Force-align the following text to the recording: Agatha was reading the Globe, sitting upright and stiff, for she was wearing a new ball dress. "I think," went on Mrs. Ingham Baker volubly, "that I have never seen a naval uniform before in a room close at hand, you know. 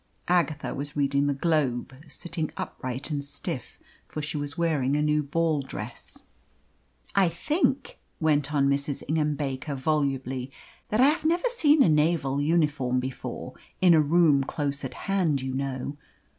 Agatha 0.27 0.73
was 0.73 0.95
reading 0.95 1.27
the 1.27 1.33
Globe, 1.35 1.93
sitting 2.07 2.49
upright 2.57 3.11
and 3.11 3.23
stiff, 3.23 3.77
for 4.07 4.19
she 4.19 4.35
was 4.35 4.57
wearing 4.57 4.95
a 4.97 5.01
new 5.03 5.21
ball 5.21 5.61
dress. 5.61 6.23
"I 7.13 7.29
think," 7.29 7.99
went 8.19 8.51
on 8.51 8.67
Mrs. 8.67 9.03
Ingham 9.07 9.35
Baker 9.35 9.75
volubly, 9.75 10.51
"that 10.89 11.01
I 11.01 11.09
have 11.09 11.23
never 11.23 11.47
seen 11.49 11.83
a 11.83 11.87
naval 11.89 12.41
uniform 12.41 12.99
before 12.99 13.53
in 13.79 13.93
a 13.93 14.01
room 14.01 14.43
close 14.43 14.83
at 14.83 14.95
hand, 15.05 15.43
you 15.43 15.53
know. 15.53 15.97